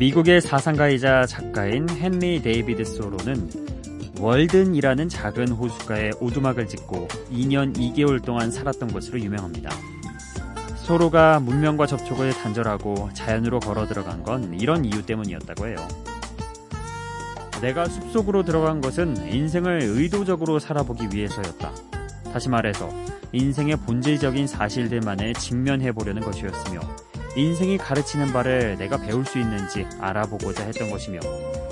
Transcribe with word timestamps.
미국의 0.00 0.40
사상가이자 0.40 1.26
작가인 1.26 1.86
헨리 1.90 2.40
데이비드 2.40 2.86
소로는 2.86 3.50
월든이라는 4.18 5.10
작은 5.10 5.48
호숫가에 5.48 6.12
오두막을 6.20 6.68
짓고 6.68 7.06
2년 7.30 7.76
2개월 7.76 8.24
동안 8.24 8.50
살았던 8.50 8.94
것으로 8.94 9.20
유명합니다. 9.20 9.68
소로가 10.76 11.40
문명과 11.40 11.86
접촉을 11.86 12.32
단절하고 12.32 13.10
자연으로 13.12 13.60
걸어 13.60 13.86
들어간 13.86 14.22
건 14.22 14.58
이런 14.58 14.86
이유 14.86 15.04
때문이었다고 15.04 15.66
해요. 15.66 15.76
내가 17.60 17.84
숲속으로 17.84 18.42
들어간 18.44 18.80
것은 18.80 19.30
인생을 19.30 19.80
의도적으로 19.82 20.58
살아보기 20.58 21.08
위해서였다. 21.12 21.72
다시 22.32 22.48
말해서 22.48 22.88
인생의 23.32 23.76
본질적인 23.76 24.46
사실들만을 24.46 25.34
직면해 25.34 25.92
보려는 25.92 26.22
것이었으며 26.22 26.80
인생이 27.36 27.78
가르치는 27.78 28.32
바를 28.32 28.76
내가 28.76 28.96
배울 28.96 29.24
수 29.24 29.38
있는지 29.38 29.86
알아보고자 30.00 30.64
했던 30.64 30.90
것이며 30.90 31.20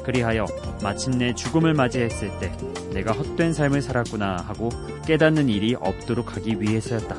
그리하여 0.04 0.46
마침내 0.82 1.34
죽음을 1.34 1.74
맞이했을 1.74 2.38
때 2.38 2.52
내가 2.92 3.12
헛된 3.12 3.52
삶을 3.52 3.82
살았구나 3.82 4.36
하고 4.36 4.70
깨닫는 5.04 5.48
일이 5.48 5.74
없도록 5.74 6.36
하기 6.36 6.60
위해서였다. 6.60 7.16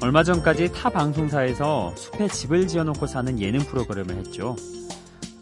얼마 0.00 0.22
전까지 0.22 0.72
타 0.72 0.88
방송사에서 0.88 1.92
숲에 1.94 2.28
집을 2.28 2.66
지어놓고 2.66 3.06
사는 3.06 3.38
예능 3.40 3.60
프로그램을 3.60 4.16
했죠. 4.16 4.56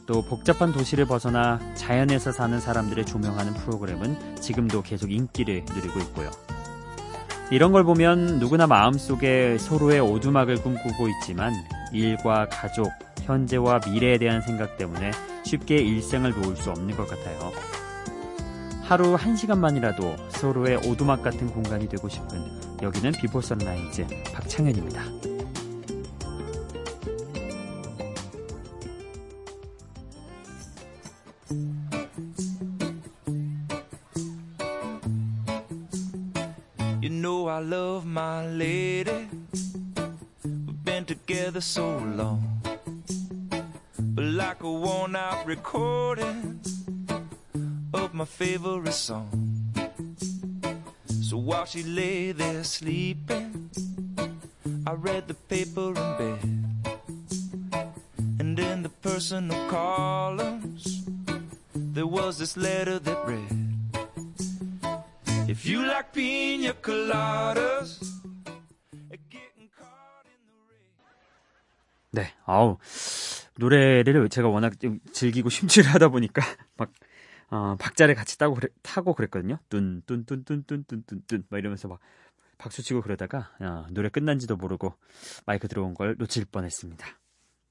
또 0.06 0.22
복잡한 0.22 0.72
도시를 0.72 1.04
벗어나 1.04 1.60
자연에서 1.74 2.32
사는 2.32 2.58
사람들을 2.58 3.04
조명하는 3.04 3.54
프로그램은 3.54 4.36
지금도 4.36 4.82
계속 4.82 5.10
인기를 5.10 5.64
누리고 5.68 5.98
있고요. 6.00 6.30
이런 7.50 7.72
걸 7.72 7.84
보면 7.84 8.38
누구나 8.38 8.66
마음속에 8.66 9.58
소로의 9.58 10.00
오두막을 10.00 10.62
꿈꾸고 10.62 11.08
있지만 11.08 11.52
일과 11.92 12.48
가족, 12.48 12.90
현재와 13.22 13.80
미래에 13.86 14.18
대한 14.18 14.40
생각 14.40 14.76
때문에 14.76 15.10
쉽게 15.44 15.76
일상을 15.76 16.32
놓을 16.32 16.56
수 16.56 16.70
없는 16.70 16.96
것 16.96 17.08
같아요. 17.08 17.52
하루 18.82 19.14
한 19.14 19.36
시간만이라도 19.36 20.16
소로의 20.30 20.76
오두막 20.76 21.22
같은 21.22 21.48
공간이 21.48 21.88
되고 21.88 22.08
싶은 22.08 22.40
여기는 22.82 23.12
비포 23.12 23.40
선라이즈 23.40 24.06
박창현입니다. 24.32 25.35
worn 45.55 45.55
out 45.55 45.55
recording 45.55 46.59
of 47.93 48.13
my 48.13 48.25
favorite 48.25 48.93
song. 48.93 49.29
So 51.07 51.37
while 51.37 51.65
she 51.65 51.83
lay 51.83 52.31
there 52.31 52.63
sleeping, 52.63 53.69
I 54.85 54.93
read 54.93 55.27
the 55.27 55.33
paper 55.33 55.89
in 55.89 55.93
bed. 55.93 56.39
And 58.39 58.59
in 58.59 58.83
the 58.83 58.89
personal 58.89 59.69
columns, 59.69 61.05
there 61.75 62.07
was 62.07 62.37
this 62.39 62.57
letter 62.57 62.99
that 62.99 63.25
read. 63.25 63.57
If 65.47 65.65
you 65.65 65.85
like 65.85 66.13
pina 66.13 66.73
coladas, 66.73 67.99
getting 69.29 69.69
caught 69.77 70.25
in 70.25 70.41
the 70.47 70.57
rain. 70.67 70.91
네, 72.11 72.33
아우 72.45 72.77
노래를 73.58 74.28
제가 74.28 74.48
워낙 74.48 74.78
좀 74.80 75.00
즐기고 75.12 75.48
심취하다 75.48 76.08
보니까 76.08 76.42
막 76.76 76.92
어, 77.48 77.76
박자를 77.78 78.14
같이 78.14 78.38
따고 78.38 78.54
그래, 78.54 78.68
타고 78.82 79.14
그랬거든요. 79.14 79.58
뚠뚠뚠뚠뚠뚠뚠 79.68 81.44
막 81.48 81.58
이러면서 81.58 81.88
막 81.88 82.00
박수 82.58 82.82
치고 82.82 83.02
그러다가 83.02 83.50
어, 83.60 83.86
노래 83.90 84.08
끝난지도 84.08 84.56
모르고 84.56 84.94
마이크 85.44 85.68
들어온 85.68 85.94
걸 85.94 86.16
놓칠 86.18 86.46
뻔했습니다. 86.46 87.06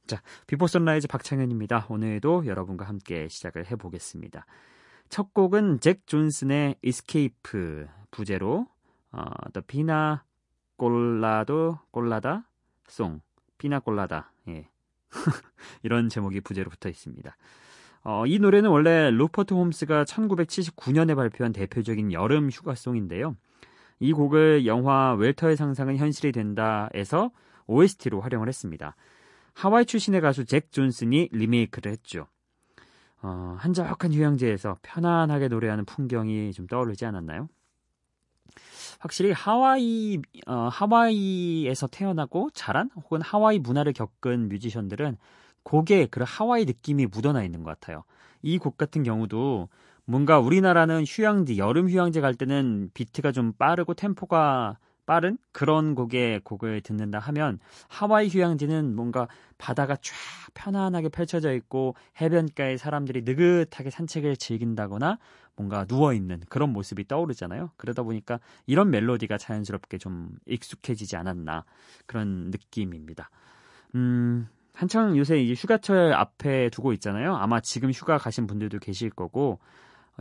자, 0.07 0.22
비포 0.47 0.68
선라이즈 0.68 1.07
박창현입니다. 1.07 1.88
오늘도 1.90 2.46
여러분과 2.46 2.85
함께 2.85 3.28
시작을 3.28 3.72
해보겠습니다. 3.72 4.46
첫 5.09 5.34
곡은 5.34 5.79
잭 5.81 6.06
존슨의 6.07 6.75
Escape 6.84 7.88
부제로 8.12 8.67
어, 9.12 9.23
The 9.53 9.63
Pina 9.66 10.17
Colado 10.79 11.79
Colada 11.94 12.40
Song 12.90 13.22
피나 13.57 13.79
꼴라다 13.79 14.31
예. 14.31 14.34
이런 15.83 16.09
제목이 16.09 16.41
부제로 16.41 16.69
붙어 16.69 16.89
있습니다. 16.89 17.35
어, 18.03 18.25
이 18.27 18.38
노래는 18.38 18.69
원래 18.69 19.09
루퍼트 19.09 19.53
홈스가 19.53 20.03
1979년에 20.05 21.16
발표한 21.16 21.53
대표적인 21.53 22.13
여름 22.13 22.49
휴가송인데요. 22.49 23.35
이 23.99 24.13
곡을 24.13 24.66
영화 24.66 25.13
웰터의 25.13 25.55
상상은 25.55 25.97
현실이 25.97 26.31
된다에서 26.31 27.31
OST로 27.67 28.21
활용을 28.21 28.47
했습니다. 28.47 28.95
하와이 29.53 29.85
출신의 29.85 30.21
가수 30.21 30.45
잭 30.45 30.71
존슨이 30.71 31.29
리메이크를 31.31 31.91
했죠. 31.91 32.27
어, 33.22 33.55
한적한 33.57 34.13
휴양지에서 34.13 34.77
편안하게 34.83 35.47
노래하는 35.47 35.85
풍경이 35.85 36.53
좀 36.53 36.67
떠오르지 36.67 37.05
않았나요? 37.05 37.47
확실히 38.99 39.31
하와이 39.31 40.19
어, 40.47 40.69
하와이에서 40.71 41.88
태어나고 41.88 42.49
자란 42.53 42.89
혹은 42.95 43.21
하와이 43.21 43.59
문화를 43.59 43.93
겪은 43.93 44.49
뮤지션들은 44.49 45.17
곡에 45.63 46.07
그런 46.07 46.27
하와이 46.27 46.66
느낌이 46.66 47.07
묻어나 47.07 47.43
있는 47.43 47.63
것 47.63 47.71
같아요. 47.79 48.03
이 48.43 48.59
곡 48.59 48.77
같은 48.77 49.03
경우도 49.03 49.69
뭔가 50.05 50.39
우리나라는 50.39 51.03
휴양지 51.07 51.57
여름 51.57 51.89
휴양지 51.89 52.21
갈 52.21 52.35
때는 52.35 52.91
비트가 52.93 53.31
좀 53.31 53.53
빠르고 53.53 53.95
템포가 53.95 54.77
빠른 55.05 55.38
그런 55.51 55.95
곡의 55.95 56.41
곡을 56.43 56.81
듣는다 56.81 57.19
하면 57.19 57.59
하와이 57.88 58.27
휴양지는 58.27 58.95
뭔가 58.95 59.27
바다가 59.57 59.95
쫙 59.95 60.13
편안하게 60.53 61.09
펼쳐져 61.09 61.53
있고 61.53 61.95
해변가에 62.19 62.77
사람들이 62.77 63.21
느긋하게 63.23 63.89
산책을 63.89 64.38
즐긴다거나 64.38 65.17
뭔가 65.55 65.85
누워 65.85 66.13
있는 66.13 66.41
그런 66.49 66.71
모습이 66.73 67.07
떠오르잖아요. 67.07 67.71
그러다 67.77 68.03
보니까 68.03 68.39
이런 68.66 68.89
멜로디가 68.89 69.38
자연스럽게 69.38 69.97
좀 69.97 70.31
익숙해지지 70.45 71.16
않았나 71.16 71.63
그런 72.05 72.51
느낌입니다. 72.51 73.29
음, 73.95 74.47
한창 74.73 75.17
요새 75.17 75.41
이 75.41 75.53
휴가철 75.53 76.13
앞에 76.13 76.69
두고 76.69 76.91
있잖아요. 76.93 77.35
아마 77.35 77.61
지금 77.61 77.91
휴가 77.91 78.17
가신 78.17 78.45
분들도 78.45 78.79
계실 78.79 79.09
거고 79.09 79.59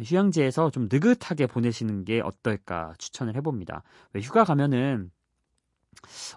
휴양지에서 0.03 0.71
좀 0.71 0.89
느긋하게 0.91 1.47
보내시는 1.47 2.05
게 2.05 2.21
어떨까 2.21 2.95
추천을 2.99 3.37
해봅니다. 3.37 3.83
왜 4.13 4.21
휴가 4.21 4.45
가면은 4.45 5.11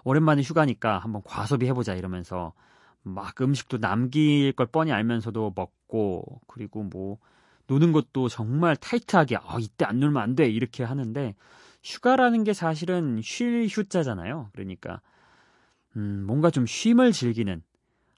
오랜만에 0.04 0.42
휴가니까 0.42 0.98
한번 0.98 1.22
과소비 1.24 1.66
해보자 1.66 1.94
이러면서 1.94 2.52
막 3.02 3.40
음식도 3.40 3.78
남길 3.78 4.52
걸 4.52 4.66
뻔히 4.66 4.92
알면서도 4.92 5.52
먹고 5.56 6.40
그리고 6.46 6.82
뭐 6.82 7.18
노는 7.66 7.92
것도 7.92 8.28
정말 8.28 8.76
타이트하게 8.76 9.36
아 9.36 9.56
이때 9.60 9.84
안 9.84 10.00
놀면 10.00 10.22
안 10.22 10.34
돼 10.34 10.48
이렇게 10.48 10.84
하는데 10.84 11.34
휴가라는 11.84 12.44
게 12.44 12.52
사실은 12.52 13.20
쉴 13.22 13.66
휴자잖아요. 13.68 14.50
그러니까 14.52 15.00
음 15.96 16.24
뭔가 16.26 16.50
좀 16.50 16.66
쉼을 16.66 17.12
즐기는 17.12 17.62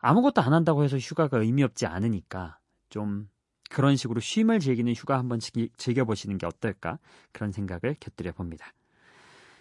아무것도 0.00 0.42
안 0.42 0.52
한다고 0.52 0.84
해서 0.84 0.98
휴가가 0.98 1.38
의미 1.38 1.62
없지 1.62 1.86
않으니까 1.86 2.58
좀 2.90 3.28
그런 3.70 3.96
식으로 3.96 4.20
쉼을 4.20 4.58
즐기는 4.58 4.92
휴가 4.92 5.16
한번 5.18 5.38
즐겨보시는 5.76 6.36
게 6.36 6.46
어떨까 6.46 6.98
그런 7.32 7.52
생각을 7.52 7.96
곁들여 8.00 8.32
봅니다. 8.32 8.74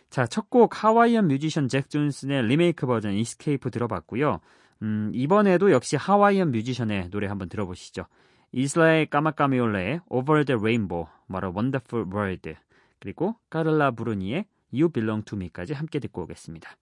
자, 0.10 0.26
첫 0.26 0.50
곡 0.50 0.84
하와이안 0.84 1.28
뮤지션 1.28 1.68
잭 1.68 1.90
존슨의 1.90 2.48
리메이크 2.48 2.88
버전 2.88 3.14
Escape 3.14 3.70
들어봤고요. 3.70 4.40
음, 4.82 5.12
이번에도 5.14 5.72
역시 5.72 5.96
하와이안 5.96 6.52
뮤지션의 6.52 7.10
노래 7.12 7.28
한번 7.28 7.48
들어보시죠. 7.50 8.06
이슬라의 8.52 9.06
까마까미올레의 9.12 10.02
Over 10.10 10.44
the 10.44 10.58
Rainbow, 10.60 11.08
What 11.30 11.46
a 11.46 11.52
Wonderful 11.52 12.08
World, 12.12 12.56
그리고 13.00 13.36
카를라 13.52 13.92
브루니의 13.92 14.46
You 14.74 14.90
Belong 14.90 15.24
to 15.26 15.38
Me까지 15.38 15.74
함께 15.74 16.00
듣고 16.00 16.24
오겠습니다. 16.24 16.76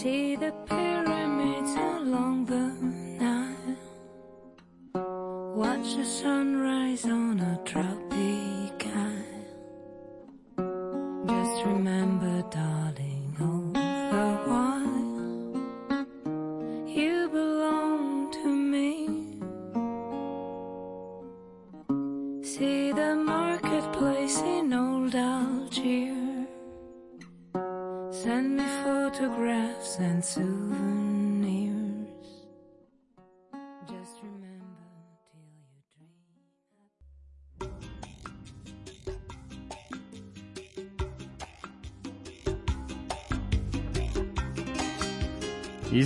See 0.00 0.34
the 0.34 0.50
pyramids 0.66 1.74
along 1.74 2.46
the 2.46 2.72
Nile. 3.20 3.76
Watch 5.54 5.94
the 5.94 6.06
sunrise 6.06 7.04
on 7.04 7.38
a 7.38 7.60
tropic 7.66 8.86
isle. 8.96 9.44
Just 11.26 11.66
remember, 11.66 12.42
darling, 12.50 13.36
oh. 13.42 13.69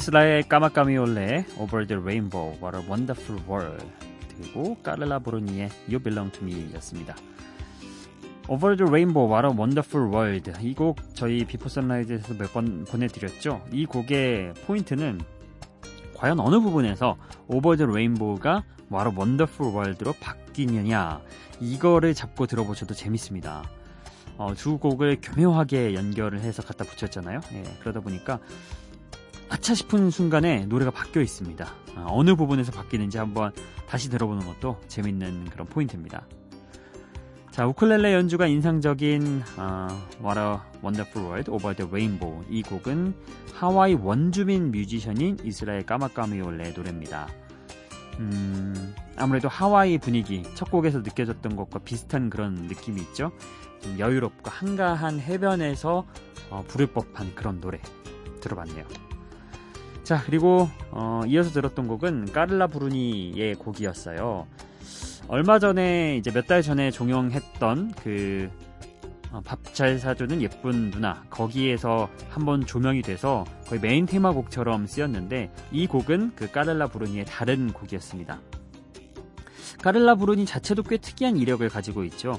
이스라엘 0.04 0.42
까마까위올레 0.42 1.46
Over 1.58 1.86
the 1.86 1.98
Rainbow 1.98 2.54
What 2.62 2.76
a 2.76 2.86
Wonderful 2.86 3.42
World 3.48 3.86
그리고 4.36 4.74
까를라 4.82 5.20
브루니의 5.20 5.70
You 5.88 5.98
Belong 5.98 6.30
to 6.30 6.46
Me 6.46 6.74
였습니다. 6.74 7.16
Over 8.46 8.76
the 8.76 8.86
Rainbow 8.86 9.26
What 9.32 9.48
a 9.48 9.58
Wonderful 9.58 10.14
World 10.14 10.52
이 10.60 10.74
곡 10.74 10.98
저희 11.14 11.46
비포 11.46 11.70
선라이즈에서 11.70 12.34
몇 12.34 12.52
번 12.52 12.84
보내드렸죠. 12.84 13.64
이 13.72 13.86
곡의 13.86 14.52
포인트는 14.66 15.22
과연 16.18 16.38
어느 16.38 16.60
부분에서 16.60 17.16
Over 17.48 17.78
the 17.78 17.90
Rainbow가 17.90 18.62
What 18.92 19.08
a 19.08 19.16
Wonderful 19.16 19.74
World로 19.74 20.12
바뀌느냐 20.20 21.22
이거를 21.60 22.12
잡고 22.12 22.46
들어보셔도 22.46 22.92
재밌습니다. 22.92 23.62
어, 24.36 24.52
두 24.54 24.76
곡을 24.76 25.20
교묘하게 25.22 25.94
연결을 25.94 26.40
해서 26.40 26.60
갖다 26.62 26.84
붙였잖아요. 26.84 27.40
예, 27.54 27.62
그러다 27.80 28.00
보니까 28.00 28.40
아차 29.49 29.75
싶은 29.75 30.11
순간에 30.11 30.67
노래가 30.67 30.91
바뀌어 30.91 31.23
있습니다. 31.23 31.67
아, 31.96 32.06
어느 32.08 32.35
부분에서 32.35 32.73
바뀌는지 32.73 33.19
한번 33.19 33.52
다시 33.87 34.11
들어보는 34.11 34.46
것도 34.46 34.81
재밌는 34.88 35.50
그런 35.50 35.67
포인트입니다. 35.67 36.26
자, 37.50 37.67
우클렐레 37.69 38.14
연주가 38.14 38.49
인상적인 38.49 39.43
어, 39.58 39.87
What 40.20 40.41
a 40.41 40.56
Wonderful 40.82 41.29
World 41.29 41.50
Over 41.52 41.76
the 41.76 41.88
Rainbow 41.88 42.44
이 42.50 42.62
곡은 42.62 43.14
하와이 43.55 43.94
원주민 43.94 44.73
뮤지션인 44.73 45.38
이스라엘 45.44 45.87
까마까미올레의 45.87 46.73
노래입니다. 46.75 47.29
음, 48.19 48.94
아무래도 49.17 49.49
하와이 49.49 49.99
분위기 49.99 50.43
첫 50.55 50.70
곡에서 50.70 50.99
느껴졌던 50.99 51.55
것과 51.55 51.79
비슷한 51.81 52.29
그런 52.29 52.55
느낌이 52.55 53.00
있죠. 53.02 53.31
좀 53.81 53.99
여유롭고 54.00 54.50
한가한 54.50 55.20
해변에서 55.20 56.06
어, 56.50 56.64
부를 56.67 56.88
법한 56.88 57.37
그런 57.37 57.61
노래 57.61 57.81
들어봤네요. 58.41 59.03
자 60.04 60.22
그리고 60.26 60.68
어, 60.90 61.22
이어서 61.26 61.50
들었던 61.50 61.88
곡은 61.88 62.32
까를라 62.32 62.66
브루니의 62.68 63.54
곡이었어요. 63.56 64.46
얼마 65.28 65.58
전에 65.58 66.18
이제 66.18 66.30
몇 66.30 66.46
달 66.46 66.60
전에 66.62 66.90
종영했던 66.90 67.94
그 68.02 68.50
밥잘 69.44 69.98
사주는 69.98 70.42
예쁜 70.42 70.90
누나 70.90 71.24
거기에서 71.30 72.08
한번 72.28 72.64
조명이 72.66 73.00
돼서 73.02 73.44
거의 73.66 73.80
메인 73.80 74.04
테마곡처럼 74.06 74.86
쓰였는데 74.86 75.50
이 75.72 75.86
곡은 75.86 76.32
그 76.36 76.50
까를라 76.52 76.88
브루니의 76.88 77.24
다른 77.24 77.72
곡이었습니다. 77.72 78.38
까를라 79.82 80.16
브루니 80.16 80.44
자체도 80.44 80.82
꽤 80.82 80.98
특이한 80.98 81.38
이력을 81.38 81.66
가지고 81.70 82.04
있죠. 82.04 82.38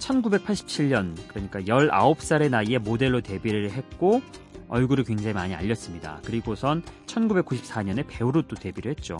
1987년 0.00 1.14
그러니까 1.28 1.60
19살의 1.60 2.50
나이에 2.50 2.78
모델로 2.78 3.20
데뷔를 3.20 3.70
했고 3.70 4.20
얼굴을 4.68 5.04
굉장히 5.04 5.32
많이 5.34 5.54
알렸습니다. 5.54 6.20
그리고선 6.24 6.82
1994년에 7.06 8.04
배우로 8.06 8.42
또 8.42 8.56
데뷔를 8.56 8.90
했죠. 8.92 9.18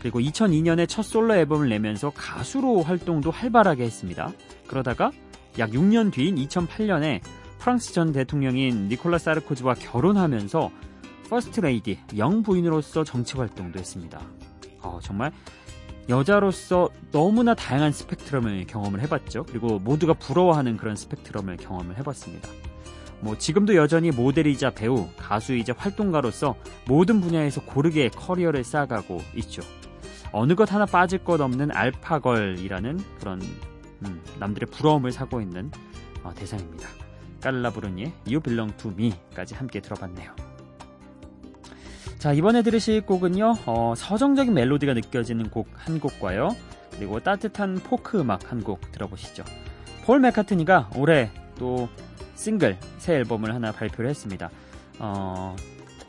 그리고 0.00 0.20
2002년에 0.20 0.88
첫 0.88 1.02
솔로 1.02 1.34
앨범을 1.34 1.68
내면서 1.68 2.10
가수로 2.10 2.82
활동도 2.82 3.30
활발하게 3.30 3.84
했습니다. 3.84 4.32
그러다가 4.66 5.10
약 5.58 5.70
6년 5.70 6.12
뒤인 6.12 6.36
2008년에 6.36 7.20
프랑스 7.58 7.92
전 7.92 8.12
대통령인 8.12 8.88
니콜라 8.88 9.18
사르코지와 9.18 9.74
결혼하면서 9.74 10.70
퍼스트 11.28 11.60
레이디 11.60 11.98
영부인으로서 12.16 13.04
정치 13.04 13.36
활동도 13.36 13.78
했습니다. 13.78 14.20
어, 14.80 14.98
정말 15.02 15.32
여자로서 16.08 16.88
너무나 17.12 17.54
다양한 17.54 17.92
스펙트럼을 17.92 18.66
경험을 18.66 19.00
해봤죠. 19.02 19.44
그리고 19.44 19.78
모두가 19.78 20.14
부러워하는 20.14 20.76
그런 20.76 20.96
스펙트럼을 20.96 21.58
경험을 21.58 21.98
해봤습니다. 21.98 22.48
뭐 23.20 23.36
지금도 23.36 23.76
여전히 23.76 24.10
모델이자 24.10 24.70
배우, 24.70 25.08
가수이자 25.16 25.74
활동가로서 25.76 26.54
모든 26.86 27.20
분야에서 27.20 27.60
고르게 27.62 28.08
커리어를 28.08 28.64
쌓아가고 28.64 29.20
있죠. 29.36 29.62
어느 30.32 30.54
것 30.54 30.72
하나 30.72 30.86
빠질 30.86 31.18
것 31.24 31.40
없는 31.40 31.70
알파걸이라는 31.72 32.98
그런 33.18 33.42
음, 34.06 34.22
남들의 34.38 34.68
부러움을 34.70 35.12
사고 35.12 35.40
있는 35.40 35.70
어, 36.22 36.32
대상입니다. 36.34 36.88
깔라브루니의 37.42 38.12
You 38.26 38.40
Belong 38.40 38.76
to 38.76 38.92
Me까지 38.92 39.54
함께 39.54 39.80
들어봤네요. 39.80 40.34
자 42.18 42.32
이번에 42.32 42.62
들으실 42.62 43.00
곡은요 43.02 43.54
어, 43.66 43.94
서정적인 43.96 44.52
멜로디가 44.52 44.92
느껴지는 44.94 45.48
곡 45.50 45.68
한 45.74 45.98
곡과요 46.00 46.50
그리고 46.92 47.18
따뜻한 47.20 47.76
포크 47.76 48.20
음악 48.20 48.50
한 48.52 48.60
곡 48.62 48.92
들어보시죠. 48.92 49.42
폴 50.04 50.20
맥카트니가 50.20 50.90
올해 50.96 51.30
또 51.58 51.88
싱글 52.40 52.78
새 52.96 53.16
앨범을 53.16 53.54
하나 53.54 53.70
발표를 53.70 54.08
했습니다. 54.08 54.50
어, 54.98 55.54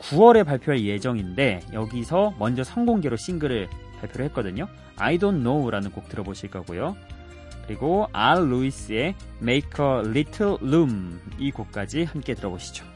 9월에 0.00 0.46
발표할 0.46 0.82
예정인데 0.82 1.60
여기서 1.74 2.34
먼저 2.38 2.64
선공개로 2.64 3.16
싱글을 3.16 3.68
발표를 4.00 4.26
했거든요. 4.26 4.66
I 4.96 5.18
Don't 5.18 5.42
Know라는 5.42 5.90
곡 5.92 6.08
들어보실 6.08 6.50
거고요. 6.50 6.96
그리고 7.66 8.08
알 8.12 8.48
루이스의 8.48 9.14
Make 9.42 9.84
a 9.84 9.98
Little 10.08 10.56
Room 10.62 11.20
이 11.38 11.50
곡까지 11.50 12.04
함께 12.04 12.34
들어보시죠. 12.34 12.91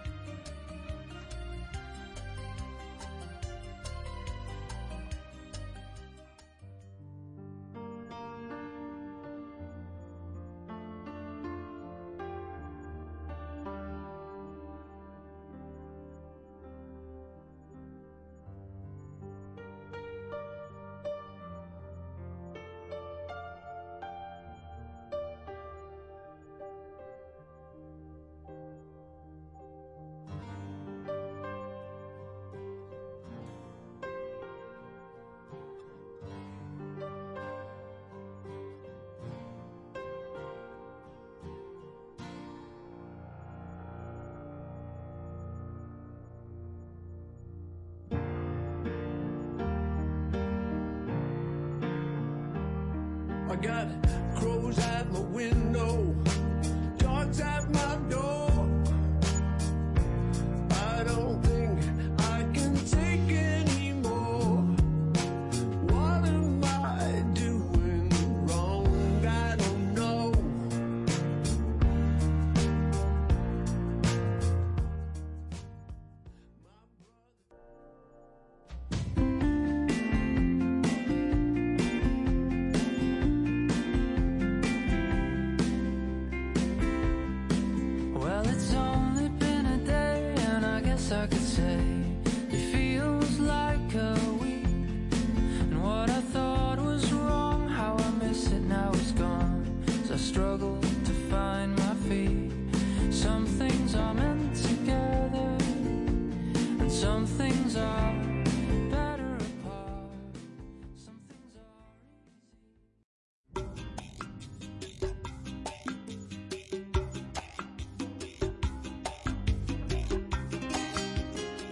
I 53.49 53.55
got 53.55 53.87
crows 54.35 54.79
at 54.79 55.09
my 55.13 55.21
window, 55.21 56.15
dogs 56.99 57.41
at 57.41 57.71
my 57.71 57.97
door. 58.11 58.36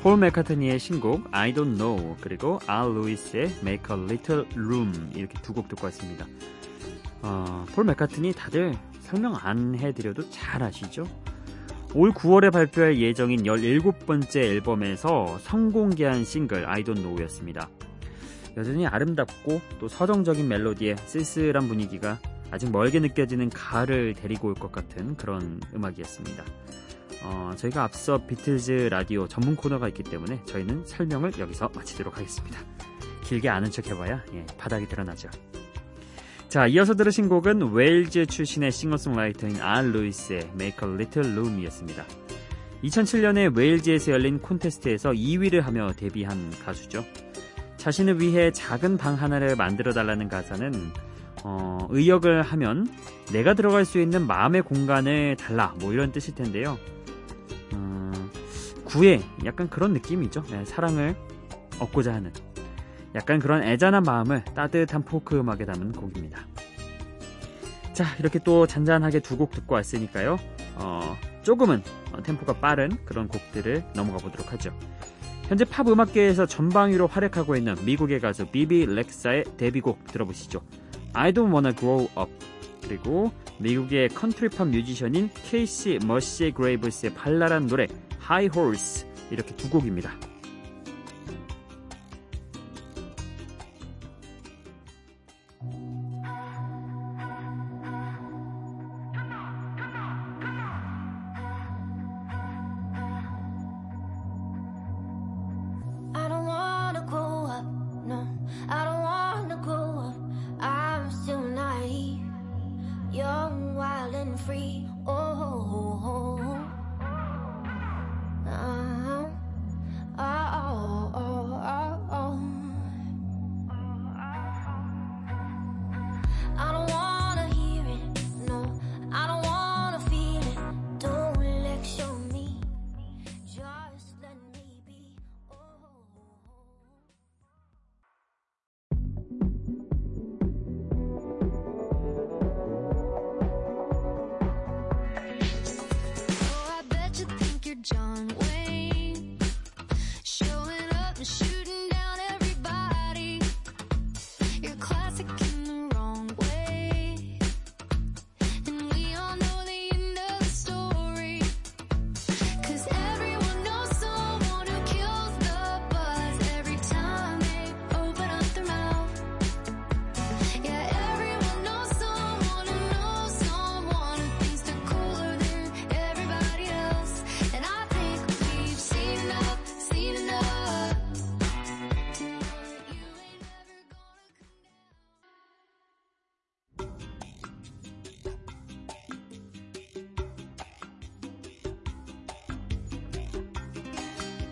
폴 0.04 0.18
맥카트니의 0.18 0.78
신곡 0.78 1.26
I 1.30 1.54
Don't 1.54 1.78
Know 1.78 2.14
그리고 2.20 2.58
알 2.66 2.92
루이스의 2.94 3.44
Make 3.62 3.96
a 3.96 4.02
Little 4.04 4.44
Room 4.54 4.92
이렇게 5.14 5.40
두 5.40 5.54
곡 5.54 5.66
듣고 5.68 5.86
왔습니다. 5.86 6.26
어, 7.22 7.64
폴 7.74 7.84
맥카트니 7.84 8.34
다들 8.34 8.76
설명 9.00 9.34
안 9.40 9.74
해드려도 9.74 10.28
잘 10.28 10.62
아시죠? 10.62 11.06
올 11.94 12.12
9월에 12.12 12.52
발표할 12.52 12.98
예정인 12.98 13.44
17번째 13.44 14.36
앨범에서 14.36 15.38
성공개한 15.40 16.24
싱글 16.24 16.68
I 16.68 16.84
Don't 16.84 16.96
Know였습니다. 16.96 17.70
여전히 18.58 18.86
아름답고 18.86 19.58
또 19.80 19.88
서정적인 19.88 20.46
멜로디에 20.46 20.96
쓸쓸한 21.06 21.66
분위기가 21.66 22.18
아직 22.50 22.70
멀게 22.70 23.00
느껴지는 23.00 23.48
가을을 23.48 24.12
데리고 24.14 24.48
올 24.48 24.54
것 24.54 24.70
같은 24.70 25.16
그런 25.16 25.62
음악이었습니다. 25.74 26.44
어, 27.22 27.52
저희가 27.56 27.84
앞서 27.84 28.18
비틀즈 28.26 28.88
라디오 28.90 29.26
전문 29.26 29.56
코너가 29.56 29.88
있기 29.88 30.02
때문에 30.02 30.42
저희는 30.44 30.84
설명을 30.86 31.32
여기서 31.38 31.70
마치도록 31.74 32.16
하겠습니다. 32.16 32.60
길게 33.24 33.48
아는 33.48 33.70
척 33.70 33.86
해봐야 33.86 34.22
예, 34.34 34.46
바닥이 34.58 34.88
드러나죠. 34.88 35.28
자, 36.48 36.66
이어서 36.68 36.94
들으신 36.94 37.28
곡은 37.28 37.72
웨일즈 37.72 38.26
출신의 38.26 38.70
싱어송라이터인 38.70 39.60
알 39.60 39.90
루이스의 39.92 40.50
Make 40.54 40.88
a 40.88 40.94
Little 40.94 41.32
Room이었습니다. 41.32 42.04
2007년에 42.84 43.56
웨일즈에서 43.56 44.12
열린 44.12 44.38
콘테스트에서 44.38 45.10
2위를 45.10 45.62
하며 45.62 45.90
데뷔한 45.92 46.52
가수죠. 46.64 47.04
자신을 47.78 48.20
위해 48.20 48.52
작은 48.52 48.98
방 48.98 49.14
하나를 49.14 49.56
만들어 49.56 49.92
달라는 49.92 50.28
가사는 50.28 50.72
어, 51.42 51.86
의역을 51.90 52.42
하면 52.42 52.88
내가 53.32 53.54
들어갈 53.54 53.84
수 53.84 54.00
있는 54.00 54.26
마음의 54.26 54.62
공간을 54.62 55.36
달라 55.36 55.74
뭐 55.80 55.92
이런 55.92 56.12
뜻일 56.12 56.34
텐데요. 56.34 56.78
어, 57.74 58.12
구애 58.84 59.20
약간 59.44 59.68
그런 59.68 59.92
느낌이죠. 59.92 60.44
네, 60.50 60.64
사랑을 60.64 61.16
얻고자 61.78 62.14
하는 62.14 62.32
약간 63.14 63.38
그런 63.38 63.62
애잔한 63.62 64.02
마음을 64.02 64.44
따뜻한 64.54 65.04
포크 65.04 65.38
음악에 65.38 65.64
담은 65.64 65.92
곡입니다. 65.92 66.46
자 67.92 68.04
이렇게 68.18 68.38
또 68.40 68.66
잔잔하게 68.66 69.20
두 69.20 69.36
곡 69.36 69.52
듣고 69.52 69.74
왔으니까요. 69.76 70.38
어, 70.76 71.16
조금은 71.42 71.82
어, 72.12 72.22
템포가 72.22 72.54
빠른 72.54 72.90
그런 73.04 73.28
곡들을 73.28 73.84
넘어가 73.94 74.18
보도록 74.18 74.52
하죠. 74.52 74.76
현재 75.48 75.64
팝 75.64 75.86
음악계에서 75.88 76.46
전방위로 76.46 77.06
활약하고 77.06 77.54
있는 77.54 77.76
미국의 77.84 78.18
가수 78.20 78.46
비비 78.46 78.86
렉사의 78.86 79.44
데뷔곡 79.56 80.06
들어보시죠. 80.08 80.62
I 81.12 81.32
don't 81.32 81.52
wanna 81.52 81.74
grow 81.76 82.08
up 82.18 82.30
그리고 82.82 83.30
미국의 83.58 84.08
컨트리팝 84.10 84.68
뮤지션인 84.68 85.30
케이시 85.50 86.00
머시 86.04 86.52
그레이브스의 86.52 87.14
발랄한 87.14 87.66
노래 87.66 87.86
High 88.22 88.50
Horse 88.56 89.08
이렇게 89.30 89.54
두 89.56 89.70
곡입니다. 89.70 90.33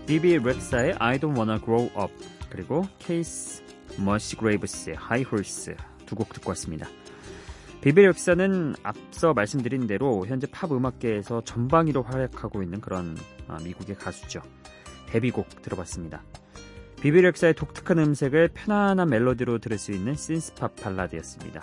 비비 0.07 0.39
렉사의 0.39 0.97
I 0.99 1.19
don't 1.19 1.37
wanna 1.37 1.59
grow 1.65 1.87
up 1.99 2.13
그리고 2.51 2.83
케이시 2.99 3.63
머시그레이브스의 3.99 4.97
High 4.97 5.25
Horse 5.31 5.75
두 6.07 6.15
곡 6.17 6.33
듣고 6.35 6.51
왔습니다. 6.51 6.87
비비 7.81 8.03
렉사는 8.03 8.75
앞서 8.83 9.33
말씀드린 9.33 9.87
대로 9.87 10.27
현재 10.27 10.47
팝 10.47 10.71
음악계에서 10.71 11.43
전방위로 11.45 12.03
활약하고 12.03 12.63
있는 12.63 12.81
그런 12.81 13.17
아, 13.49 13.59
미국의 13.63 13.97
가수죠. 13.97 14.43
데뷔곡 15.07 15.63
들어봤습니다. 15.63 16.23
비비 17.01 17.21
렉사의 17.23 17.55
독특한 17.55 17.99
음색을 17.99 18.49
편안한 18.55 19.09
멜로디로 19.09 19.59
들을 19.59 19.79
수 19.79 19.93
있는 19.93 20.15
신스팝 20.15 20.77
발라드였습니다. 20.77 21.61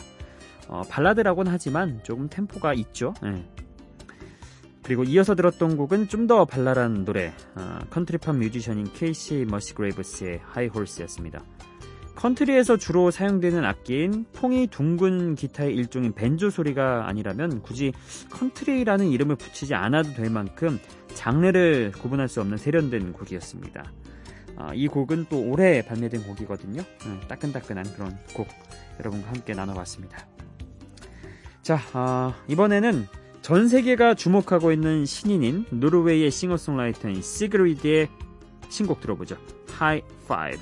어, 0.67 0.81
발라드라고는 0.89 1.51
하지만 1.51 2.01
조금 2.03 2.27
템포가 2.29 2.73
있죠. 2.73 3.13
예. 3.23 3.45
그리고 4.89 5.03
이어서 5.03 5.35
들었던 5.35 5.77
곡은 5.77 6.07
좀 6.07 6.29
더 6.29 6.45
발랄한 6.45 7.05
노래 7.05 7.33
어, 7.55 7.79
컨트리팝 7.89 8.35
뮤지션인 8.35 8.91
케이시 8.93 9.45
머시그레이브스의 9.49 10.41
High 10.43 10.61
Horse였습니다. 10.61 11.43
컨트리에서 12.15 12.77
주로 12.77 13.09
사용되는 13.09 13.63
악기인 13.65 14.25
통이 14.33 14.67
둥근 14.67 15.33
기타의 15.33 15.73
일종인 15.75 16.13
벤조 16.13 16.51
소리가 16.51 17.07
아니라면 17.07 17.63
굳이 17.63 17.93
컨트리라는 18.29 19.07
이름을 19.07 19.37
붙이지 19.37 19.73
않아도 19.73 20.13
될 20.13 20.29
만큼 20.29 20.79
장르를 21.15 21.93
구분할 21.93 22.27
수 22.27 22.41
없는 22.41 22.57
세련된 22.57 23.13
곡이었습니다. 23.13 23.91
아, 24.57 24.71
이 24.75 24.87
곡은 24.87 25.27
또 25.29 25.49
올해 25.49 25.83
발매된 25.83 26.23
곡이거든요. 26.27 26.83
음, 27.05 27.21
따끈따끈한 27.27 27.93
그런 27.93 28.17
곡 28.35 28.47
여러분과 28.99 29.29
함께 29.29 29.53
나눠봤습니다. 29.53 30.27
자, 31.63 31.79
아, 31.93 32.35
이번에는 32.47 33.07
전 33.49 33.67
세계가 33.67 34.13
주목하고 34.13 34.71
있는 34.71 35.07
신인인 35.07 35.65
노르웨이의 35.71 36.29
싱어송라이터인 36.29 37.23
시그리드의 37.23 38.07
신곡 38.69 39.01
들어보죠. 39.01 39.37
High 39.71 40.05
Five. 40.25 40.61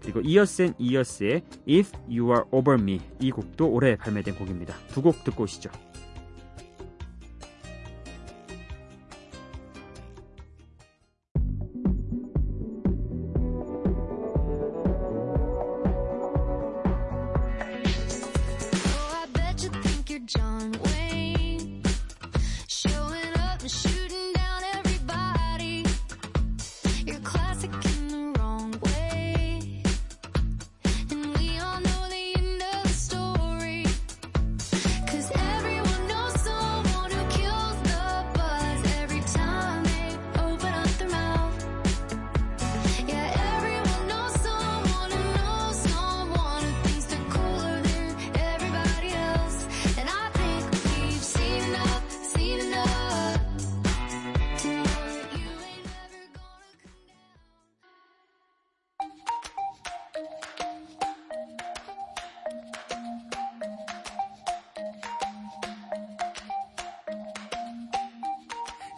그리고 0.00 0.22
이어스 0.22 0.62
앤 0.62 0.74
이어스의 0.78 1.42
If 1.68 1.90
You 2.08 2.30
Are 2.30 2.44
Over 2.52 2.80
Me 2.80 3.02
이 3.20 3.30
곡도 3.30 3.68
올해 3.68 3.96
발매된 3.96 4.34
곡입니다. 4.36 4.74
두 4.94 5.02
곡 5.02 5.24
듣고 5.24 5.42
오시죠. 5.42 5.68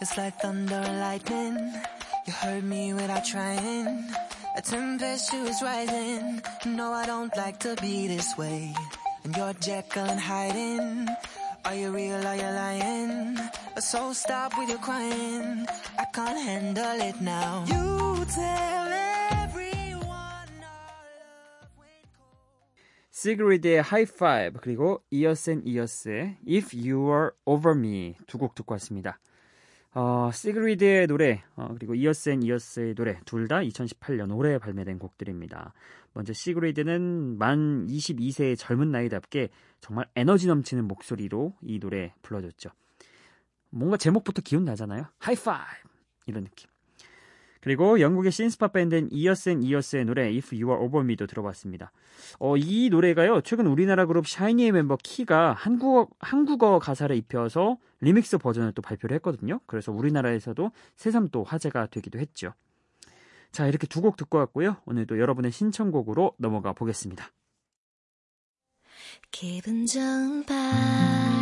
It's 0.07 0.17
like 0.17 0.39
thunder 0.41 0.75
and 0.75 0.99
lightning. 0.99 1.73
You 2.27 2.33
heard 2.33 2.63
me 2.63 2.93
without 2.93 3.25
trying. 3.25 3.87
A 4.55 4.61
tempestuous 4.61 5.61
rising. 5.61 6.41
No, 6.65 6.91
I 6.93 7.05
don't 7.05 7.35
like 7.37 7.59
to 7.61 7.75
be 7.81 8.07
this 8.07 8.37
way. 8.37 8.73
And 9.23 9.35
you're 9.35 9.53
Jekyll 9.53 10.05
and 10.05 10.19
hiding. 10.19 11.07
Are 11.65 11.75
you 11.75 11.91
real? 11.91 12.25
Are 12.27 12.35
you 12.35 12.43
lying? 12.43 13.37
So 13.79 14.13
stop 14.13 14.51
with 14.57 14.69
your 14.69 14.79
crying. 14.79 15.65
I 15.97 16.05
can't 16.13 16.37
handle 16.37 16.99
it 17.01 17.21
now. 17.21 17.63
You 17.67 18.25
tell 18.25 18.87
everyone 19.31 20.51
our 20.61 21.07
love 21.23 21.71
went 21.79 22.05
cold. 22.17 22.35
시그리드의 23.11 23.81
High 23.81 24.05
Five 24.05 24.59
그리고 24.61 25.01
Years 25.11 25.49
and 25.49 25.63
Years의 25.65 26.37
If 26.45 26.75
You 26.75 26.99
Were 27.07 27.31
Over 27.45 27.75
Me 27.77 28.15
두 28.27 28.37
곡 28.37 28.55
듣고 28.55 28.73
왔습니다. 28.73 29.19
어, 29.94 30.30
시그리드의 30.32 31.06
노래 31.06 31.42
어, 31.56 31.68
그리고 31.74 31.94
Years 31.94 32.28
and 32.28 32.46
Years의 32.46 32.94
노래 32.94 33.18
둘 33.24 33.48
다 33.48 33.58
2018년 33.60 34.36
올해 34.36 34.58
발매된 34.58 34.98
곡들입니다. 34.98 35.72
먼저 36.12 36.32
시그리드는 36.32 37.38
만 37.38 37.86
22세의 37.86 38.56
젊은 38.58 38.90
나이답게 38.90 39.48
정말 39.80 40.06
에너지 40.14 40.46
넘치는 40.46 40.86
목소리로 40.86 41.54
이 41.62 41.78
노래 41.78 42.14
불러줬죠. 42.22 42.70
뭔가 43.70 43.96
제목부터 43.96 44.42
기운 44.42 44.64
나잖아요. 44.64 45.04
Five 45.22 45.64
이런 46.26 46.44
느낌. 46.44 46.68
그리고 47.60 48.00
영국의 48.00 48.32
신스팝 48.32 48.72
밴드인 48.72 49.08
and 49.12 49.66
Years의 49.66 50.04
노래 50.04 50.22
If 50.24 50.54
You 50.54 50.70
Are 50.70 50.84
Over 50.84 51.04
Me도 51.04 51.26
들어봤습니다. 51.26 51.92
어, 52.38 52.56
이 52.56 52.88
노래가요. 52.90 53.40
최근 53.42 53.66
우리나라 53.66 54.06
그룹 54.06 54.26
샤이니의 54.26 54.72
멤버 54.72 54.96
키가 55.02 55.54
한국어 55.54 56.08
한국어 56.20 56.78
가사를 56.78 57.14
입혀서 57.16 57.78
리믹스 58.00 58.38
버전을 58.38 58.72
또 58.72 58.82
발표를 58.82 59.14
했거든요. 59.16 59.60
그래서 59.66 59.92
우리나라에서도 59.92 60.70
새삼 60.96 61.28
또 61.28 61.44
화제가 61.44 61.86
되기도 61.88 62.18
했죠. 62.18 62.52
자, 63.50 63.66
이렇게 63.66 63.86
두 63.86 64.00
곡 64.00 64.16
듣고 64.16 64.38
왔고요. 64.38 64.76
오늘도 64.84 65.18
여러분의 65.18 65.50
신청곡으로 65.52 66.34
넘어가 66.38 66.72
보겠습니다. 66.72 67.30
기분 69.30 69.86
좋은 69.86 70.44
바 70.44 71.37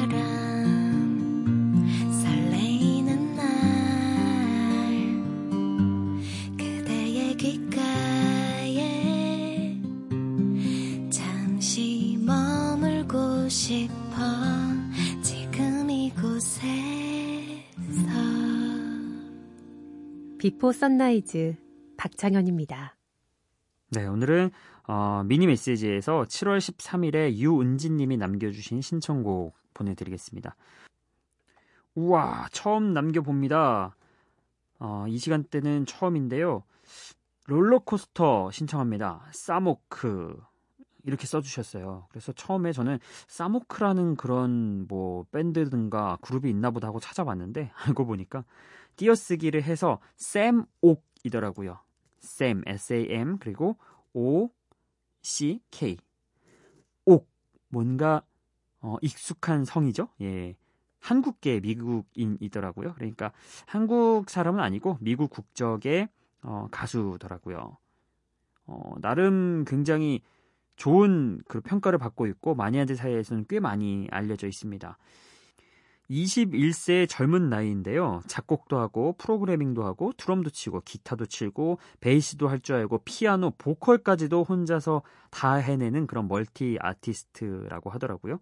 비포 20.46 20.70
선라이즈 20.70 21.56
박창현입니다. 21.96 22.94
네, 23.90 24.06
오늘은 24.06 24.52
어, 24.86 25.24
미니 25.26 25.48
메시지에서 25.48 26.22
7월 26.22 26.58
13일에 26.58 27.34
유은진 27.34 27.96
님이 27.96 28.16
남겨주신 28.16 28.80
신청곡 28.80 29.56
보내드리겠습니다. 29.74 30.54
우와, 31.96 32.46
처음 32.52 32.92
남겨봅니다. 32.92 33.96
어, 34.78 35.06
이 35.08 35.18
시간대는 35.18 35.84
처음인데요. 35.84 36.62
롤러코스터 37.48 38.52
신청합니다. 38.52 39.26
싸모크. 39.32 40.40
이렇게 41.02 41.26
써주셨어요. 41.26 42.06
그래서 42.10 42.32
처음에 42.32 42.70
저는 42.70 43.00
싸모크라는 43.26 44.14
그런 44.14 44.86
뭐 44.86 45.24
밴드든가 45.32 46.18
그룹이 46.20 46.48
있나 46.50 46.70
보다 46.70 46.86
하고 46.86 47.00
찾아봤는데 47.00 47.72
알고 47.86 48.06
보니까 48.06 48.44
띄어쓰기를 48.96 49.62
해서 49.62 50.00
샘옥이더라고요. 50.16 51.78
샘, 52.18 52.62
S-A-M 52.66 53.38
그리고 53.38 53.76
O 54.14 54.50
C 55.22 55.60
K 55.70 55.96
옥 57.04 57.28
뭔가 57.68 58.22
어, 58.80 58.96
익숙한 59.02 59.64
성이죠. 59.64 60.08
예. 60.22 60.56
한국계 61.00 61.60
미국인이더라고요. 61.60 62.94
그러니까 62.94 63.32
한국 63.66 64.28
사람은 64.28 64.60
아니고 64.60 64.98
미국 65.00 65.30
국적의 65.30 66.08
어, 66.42 66.68
가수더라고요. 66.70 67.76
어, 68.66 68.94
나름 69.00 69.64
굉장히 69.66 70.22
좋은 70.76 71.40
그 71.48 71.60
평가를 71.60 71.98
받고 71.98 72.26
있고 72.26 72.54
마니아들 72.54 72.96
사이에서는 72.96 73.46
꽤 73.48 73.60
많이 73.60 74.08
알려져 74.10 74.46
있습니다. 74.46 74.98
21세의 76.10 77.08
젊은 77.08 77.48
나이인데요. 77.48 78.20
작곡도 78.26 78.78
하고 78.78 79.14
프로그래밍도 79.18 79.84
하고 79.84 80.12
드럼도 80.16 80.50
치고 80.50 80.82
기타도 80.84 81.26
치고 81.26 81.78
베이스도 82.00 82.48
할 82.48 82.60
줄 82.60 82.76
알고 82.76 82.98
피아노, 83.04 83.52
보컬까지도 83.58 84.42
혼자서 84.44 85.02
다 85.30 85.54
해내는 85.54 86.06
그런 86.06 86.26
멀티 86.26 86.78
아티스트라고 86.80 87.90
하더라고요. 87.90 88.40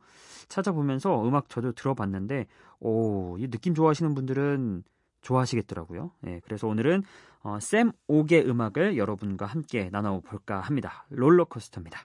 찾아보면서 0.49 1.27
음악 1.27 1.49
저도 1.49 1.73
들어봤는데 1.73 2.47
오, 2.81 3.37
이 3.39 3.49
느낌 3.49 3.75
좋아하시는 3.75 4.15
분들은 4.15 4.85
좋아하시겠더라고요. 5.23 6.13
예, 6.27 6.41
그래서 6.45 6.69
오늘은 6.69 7.03
어, 7.43 7.59
샘 7.61 7.93
옥의 8.09 8.49
음악을 8.49 8.97
여러분과 8.97 9.47
함께 9.47 9.91
나눠 9.91 10.21
볼까 10.21 10.61
합니다. 10.61 11.07
롤러코스터입니다. 11.11 12.05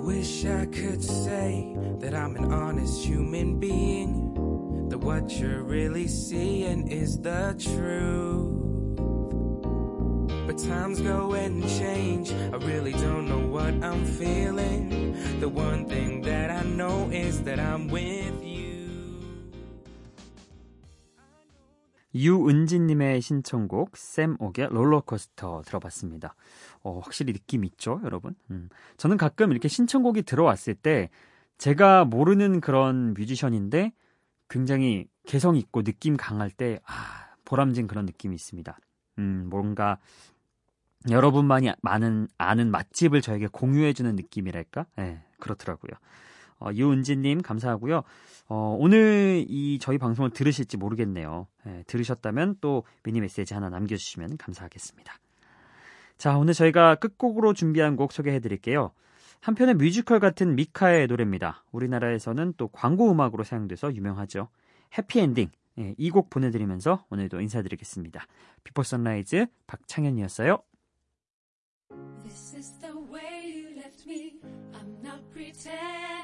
Wish 0.00 0.46
I 0.46 0.66
could 0.66 1.02
say 1.02 1.76
that 1.98 2.14
I'm 2.14 2.34
an 2.36 2.52
honest 2.52 3.04
human 3.04 3.58
being. 3.58 4.88
That 4.88 4.98
what 4.98 5.30
you're 5.38 5.62
really 5.62 6.08
seeing 6.08 6.88
is 6.88 7.20
the 7.20 7.54
truth. 7.58 8.56
But 10.46 10.58
times 10.58 11.00
go 11.00 11.34
and 11.34 11.62
change. 11.68 12.32
I 12.32 12.56
really 12.56 12.92
don't 12.92 13.28
know 13.28 13.46
what 13.46 13.74
I'm 13.84 14.04
feeling. 14.04 15.16
The 15.38 15.48
one 15.48 15.86
thing 15.86 16.22
that 16.22 16.50
I 16.50 16.62
know 16.62 17.08
is 17.12 17.42
that 17.42 17.60
I'm 17.60 17.86
with 17.88 18.42
you. 18.42 18.49
유은진님의 22.14 23.20
신청곡 23.20 23.96
샘 23.96 24.36
옥의 24.38 24.68
롤러코스터 24.70 25.62
들어봤습니다. 25.64 26.34
어, 26.82 26.98
확실히 26.98 27.32
느낌 27.32 27.64
있죠, 27.64 28.00
여러분? 28.04 28.34
음. 28.50 28.68
저는 28.96 29.16
가끔 29.16 29.50
이렇게 29.50 29.68
신청곡이 29.68 30.22
들어왔을 30.22 30.74
때 30.74 31.10
제가 31.58 32.04
모르는 32.04 32.60
그런 32.60 33.14
뮤지션인데 33.14 33.92
굉장히 34.48 35.06
개성 35.26 35.56
있고 35.56 35.82
느낌 35.82 36.16
강할 36.16 36.50
때 36.50 36.80
아, 36.84 37.34
보람진 37.44 37.86
그런 37.86 38.06
느낌이 38.06 38.34
있습니다. 38.34 38.78
음, 39.18 39.46
뭔가 39.50 39.98
여러분만이 41.08 41.72
많은 41.82 42.28
아는 42.36 42.70
맛집을 42.70 43.20
저에게 43.22 43.46
공유해주는 43.46 44.16
느낌이랄까? 44.16 44.86
예, 44.98 45.22
그렇더라고요. 45.38 45.92
어, 46.60 46.70
유은진님 46.72 47.42
감사하고요. 47.42 48.02
어, 48.48 48.76
오늘 48.78 49.44
이 49.48 49.78
저희 49.80 49.98
방송을 49.98 50.30
들으실지 50.30 50.76
모르겠네요. 50.76 51.46
예, 51.66 51.84
들으셨다면 51.86 52.56
또 52.60 52.84
미니 53.02 53.20
메시지 53.20 53.54
하나 53.54 53.68
남겨주시면 53.70 54.36
감사하겠습니다. 54.36 55.14
자, 56.18 56.36
오늘 56.36 56.52
저희가 56.54 56.96
끝곡으로 56.96 57.54
준비한 57.54 57.96
곡 57.96 58.12
소개해 58.12 58.40
드릴게요. 58.40 58.92
한편의 59.40 59.76
뮤지컬 59.76 60.20
같은 60.20 60.54
미카의 60.54 61.06
노래입니다. 61.06 61.64
우리나라에서는 61.72 62.54
또 62.58 62.68
광고 62.68 63.10
음악으로 63.10 63.42
사용돼서 63.44 63.94
유명하죠. 63.94 64.48
해피엔딩. 64.98 65.50
예, 65.78 65.94
이 65.96 66.10
곡 66.10 66.28
보내드리면서 66.28 67.06
오늘도 67.08 67.40
인사드리겠습니다. 67.40 68.26
비포 68.64 68.82
선라이즈 68.82 69.46
박창현이었어요. 69.66 70.58
This 72.24 72.56
is 72.56 72.78
the 72.80 72.92
way 73.10 73.50
you 73.50 73.76
left 73.76 74.04
me. 74.06 74.34
I'm 74.74 75.00
not 75.02 75.22
pretending. 75.32 76.19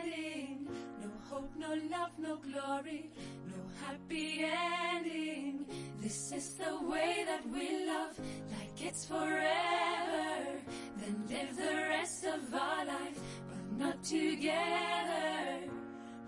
Love, 1.90 2.10
no 2.18 2.36
glory, 2.36 3.10
no 3.46 3.62
happy 3.84 4.44
ending. 4.44 5.64
This 6.00 6.32
is 6.32 6.54
the 6.54 6.78
way 6.84 7.24
that 7.26 7.48
we 7.48 7.86
love, 7.86 8.18
like 8.50 8.80
it's 8.80 9.04
forever. 9.04 10.62
Then 10.96 11.22
live 11.28 11.56
the 11.56 11.74
rest 11.88 12.24
of 12.24 12.52
our 12.52 12.84
life, 12.86 13.20
but 13.48 13.78
not 13.78 14.02
together. 14.02 15.60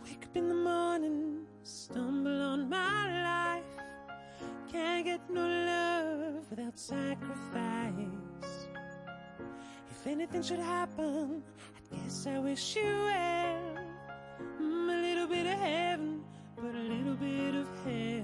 Wake 0.04 0.24
up 0.24 0.36
in 0.36 0.48
the 0.48 0.54
morning, 0.54 1.46
stumble 1.64 2.42
on 2.42 2.68
my 2.68 3.22
life. 3.22 3.64
Can't 4.70 5.04
get 5.04 5.28
no 5.28 5.46
love 5.46 6.50
without 6.50 6.78
sacrifice. 6.78 7.94
If 9.90 10.06
anything 10.06 10.42
should 10.42 10.60
happen, 10.60 11.42
I 11.92 11.96
guess 11.96 12.26
I 12.26 12.38
wish 12.38 12.76
you 12.76 12.84
well 12.84 13.87
bit 15.28 15.46
of 15.46 15.58
heaven, 15.58 16.24
but 16.56 16.74
a 16.74 16.78
little 16.78 17.14
bit 17.14 17.54
of 17.54 17.66
hell. 17.84 18.17